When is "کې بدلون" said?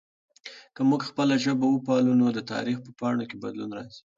3.29-3.71